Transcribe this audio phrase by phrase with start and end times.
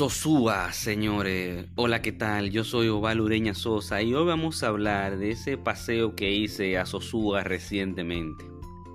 [0.00, 1.66] Sosúa, señores.
[1.76, 2.50] Hola, ¿qué tal?
[2.50, 6.78] Yo soy Oval Ureña Sosa y hoy vamos a hablar de ese paseo que hice
[6.78, 8.46] a Sosúa recientemente.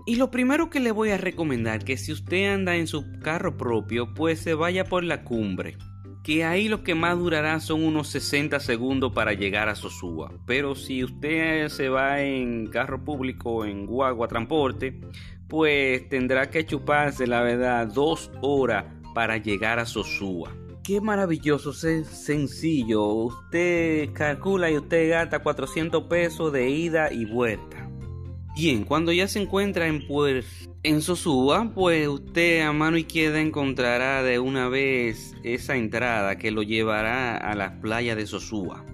[0.08, 3.56] Y lo primero que le voy a recomendar que si usted anda en su carro
[3.56, 5.78] propio, pues se vaya por la cumbre.
[6.24, 10.32] Que ahí lo que más durará son unos 60 segundos para llegar a Sosúa.
[10.48, 15.00] Pero si usted se va en carro público, en guagua, transporte,
[15.48, 20.52] pues tendrá que chuparse, la verdad, dos horas para llegar a Sosúa.
[20.86, 23.06] Qué maravilloso, es sencillo.
[23.06, 27.90] Usted calcula y usted gasta 400 pesos de ida y vuelta.
[28.56, 34.22] Bien, cuando ya se encuentra en, pues, en Sosúa, pues usted a mano izquierda encontrará
[34.22, 38.86] de una vez esa entrada que lo llevará a las playas de Sosúa.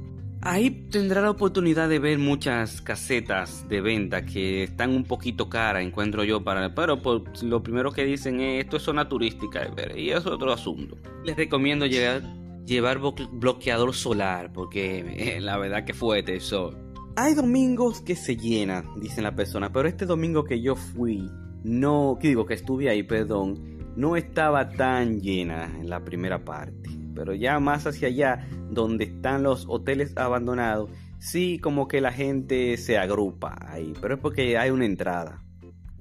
[0.44, 5.84] Ahí tendrá la oportunidad de ver muchas casetas de venta que están un poquito caras,
[5.84, 6.99] encuentro yo, para, pero
[7.44, 10.98] lo primero que dicen es esto es zona turística, y eso es otro asunto.
[11.23, 12.24] Les recomiendo llevar,
[12.66, 12.99] llevar
[13.32, 16.73] bloqueador solar, porque eh, la verdad que fuerte eso.
[17.16, 21.29] Hay domingos que se llenan, dicen la persona, pero este domingo que yo fui,
[21.63, 23.71] no, que digo que estuve ahí, perdón,
[24.02, 29.44] no estaba tan llena en la primera parte pero ya más hacia allá, donde están
[29.44, 34.72] los hoteles abandonados, sí como que la gente se agrupa ahí, pero es porque hay
[34.72, 35.44] una entrada.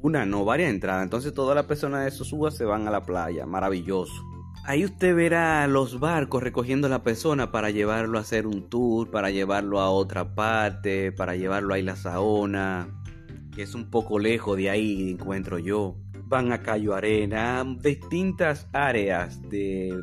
[0.02, 1.02] Una, no, varias entradas.
[1.02, 3.44] Entonces todas las personas de Sosúa se van a la playa.
[3.44, 4.24] Maravilloso.
[4.64, 9.10] Ahí usted verá los barcos recogiendo a la persona para llevarlo a hacer un tour,
[9.10, 12.88] para llevarlo a otra parte, para llevarlo a Isla Saona,
[13.54, 15.96] que es un poco lejos de ahí, encuentro yo.
[16.30, 20.00] Van a Cayo Arena, distintas áreas de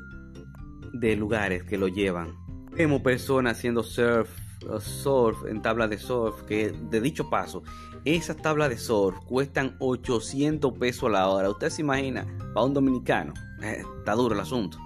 [1.00, 2.36] de lugares que lo llevan.
[2.72, 4.30] Vemos personas haciendo surf,
[4.70, 7.64] uh, surf en tabla de surf, que de dicho paso,
[8.06, 11.50] esas tablas de surf cuestan 800 pesos la hora.
[11.50, 14.78] Usted se imagina, para un dominicano, eh, está duro el asunto.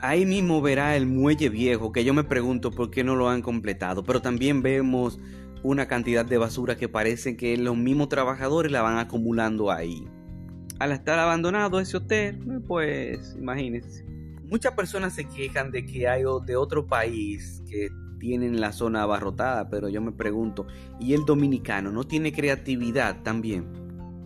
[0.00, 3.42] Ahí mismo verá el muelle viejo, que yo me pregunto por qué no lo han
[3.42, 5.20] completado, pero también vemos
[5.62, 10.04] una cantidad de basura que parece que los mismos trabajadores la van acumulando ahí.
[10.82, 14.04] Al estar abandonado ese hotel, pues imagínense.
[14.42, 17.88] Muchas personas se quejan de que hay de otro país que
[18.18, 20.66] tienen la zona abarrotada, pero yo me pregunto,
[20.98, 23.64] ¿y el dominicano no tiene creatividad también?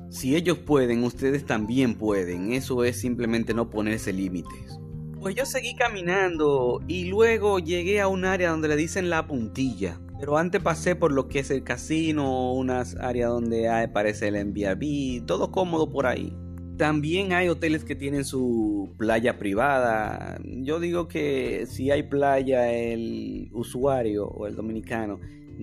[0.08, 2.54] Si ellos pueden, ustedes también pueden.
[2.54, 4.80] Eso es simplemente no ponerse límites.
[5.20, 10.00] Pues yo seguí caminando y luego llegué a un área donde le dicen la puntilla.
[10.18, 14.36] Pero antes pasé por lo que es el casino, unas áreas donde hay, parece el
[14.36, 16.34] Airbnb, todo cómodo por ahí.
[16.76, 20.38] También hay hoteles que tienen su playa privada.
[20.44, 25.18] Yo digo que si hay playa, el usuario o el dominicano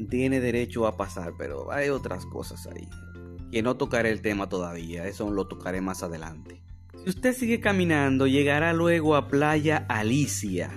[0.09, 2.87] tiene derecho a pasar, pero hay otras cosas ahí.
[3.51, 6.61] Que no tocaré el tema todavía, eso lo tocaré más adelante.
[7.03, 10.71] Si usted sigue caminando, llegará luego a Playa Alicia.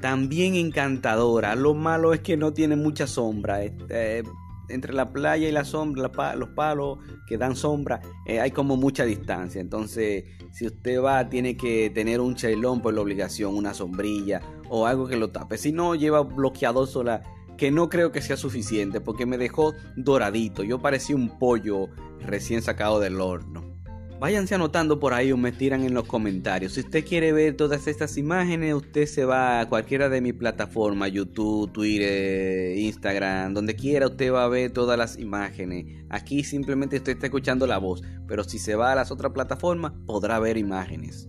[0.00, 1.54] También encantadora.
[1.54, 3.62] Lo malo es que no tiene mucha sombra.
[3.62, 4.24] Este,
[4.68, 9.04] entre la playa y la sombra, los palos que dan sombra, eh, hay como mucha
[9.04, 9.60] distancia.
[9.60, 14.86] Entonces, si usted va, tiene que tener un chelón por la obligación, una sombrilla o
[14.86, 15.58] algo que lo tape.
[15.58, 17.22] Si no, lleva bloqueador solar,
[17.56, 20.62] que no creo que sea suficiente porque me dejó doradito.
[20.62, 21.88] Yo parecía un pollo
[22.20, 23.77] recién sacado del horno.
[24.20, 26.72] Váyanse anotando por ahí o me tiran en los comentarios.
[26.72, 31.12] Si usted quiere ver todas estas imágenes, usted se va a cualquiera de mis plataformas,
[31.12, 36.04] YouTube, Twitter, Instagram, donde quiera usted va a ver todas las imágenes.
[36.10, 39.92] Aquí simplemente usted está escuchando la voz, pero si se va a las otras plataformas
[40.04, 41.28] podrá ver imágenes.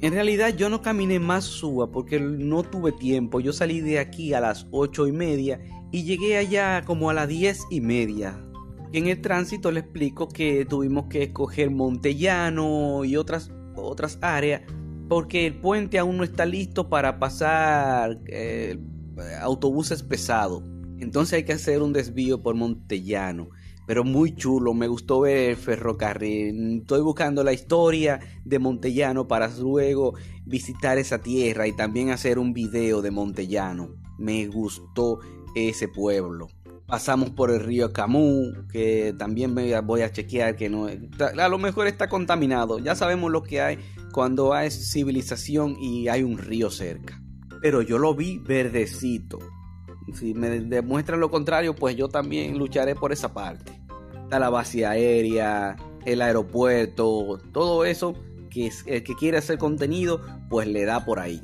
[0.00, 3.40] En realidad yo no caminé más suba porque no tuve tiempo.
[3.40, 5.60] Yo salí de aquí a las ocho y media
[5.92, 8.42] y llegué allá como a las diez y media
[8.92, 14.62] en el tránsito le explico que tuvimos que escoger Montellano y otras, otras áreas
[15.10, 18.78] porque el puente aún no está listo para pasar eh,
[19.40, 20.62] autobuses pesados.
[21.00, 23.48] Entonces hay que hacer un desvío por Montellano.
[23.88, 26.82] Pero muy chulo, me gustó ver el ferrocarril.
[26.82, 30.14] Estoy buscando la historia de Montellano para luego
[30.46, 33.96] visitar esa tierra y también hacer un video de Montellano.
[34.16, 35.18] Me gustó
[35.56, 36.46] ese pueblo.
[36.90, 40.88] Pasamos por el río Camus, que también voy a chequear que no...
[40.88, 42.80] A lo mejor está contaminado.
[42.80, 43.78] Ya sabemos lo que hay
[44.12, 47.22] cuando hay civilización y hay un río cerca.
[47.62, 49.38] Pero yo lo vi verdecito.
[50.14, 53.70] Si me demuestran lo contrario, pues yo también lucharé por esa parte.
[54.24, 58.14] Está la base aérea, el aeropuerto, todo eso
[58.50, 61.40] que el que quiere hacer contenido, pues le da por ahí.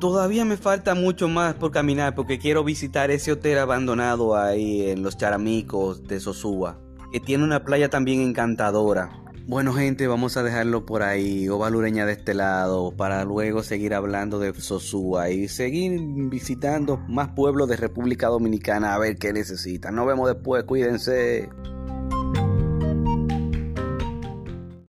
[0.00, 5.02] Todavía me falta mucho más por caminar porque quiero visitar ese hotel abandonado ahí en
[5.02, 6.78] los Charamicos de Sosúa,
[7.10, 9.10] que tiene una playa también encantadora.
[9.48, 14.38] Bueno gente, vamos a dejarlo por ahí, Ovalureña de este lado, para luego seguir hablando
[14.38, 15.98] de Sosúa y seguir
[16.30, 19.96] visitando más pueblos de República Dominicana a ver qué necesitan.
[19.96, 21.48] Nos vemos después, cuídense.